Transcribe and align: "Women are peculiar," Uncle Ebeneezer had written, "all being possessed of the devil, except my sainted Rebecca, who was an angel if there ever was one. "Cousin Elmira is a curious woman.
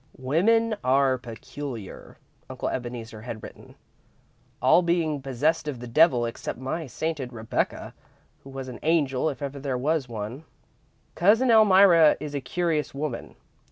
"Women 0.17 0.75
are 0.83 1.19
peculiar," 1.19 2.17
Uncle 2.49 2.69
Ebeneezer 2.69 3.21
had 3.21 3.43
written, 3.43 3.75
"all 4.59 4.81
being 4.81 5.21
possessed 5.21 5.67
of 5.67 5.79
the 5.79 5.85
devil, 5.85 6.25
except 6.25 6.57
my 6.57 6.87
sainted 6.87 7.31
Rebecca, 7.31 7.93
who 8.43 8.49
was 8.49 8.67
an 8.67 8.79
angel 8.81 9.29
if 9.29 9.37
there 9.37 9.45
ever 9.53 9.77
was 9.77 10.09
one. 10.09 10.43
"Cousin 11.13 11.51
Elmira 11.51 12.17
is 12.19 12.33
a 12.33 12.41
curious 12.41 12.95
woman. 12.95 13.35